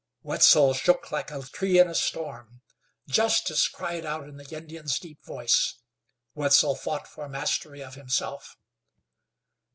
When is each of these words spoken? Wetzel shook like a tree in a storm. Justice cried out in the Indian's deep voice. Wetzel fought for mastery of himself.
Wetzel 0.23 0.73
shook 0.73 1.11
like 1.11 1.29
a 1.29 1.41
tree 1.43 1.77
in 1.77 1.87
a 1.87 1.93
storm. 1.93 2.63
Justice 3.07 3.67
cried 3.67 4.03
out 4.03 4.27
in 4.27 4.37
the 4.37 4.57
Indian's 4.57 4.97
deep 4.97 5.23
voice. 5.23 5.75
Wetzel 6.33 6.73
fought 6.73 7.07
for 7.07 7.29
mastery 7.29 7.83
of 7.83 7.93
himself. 7.93 8.57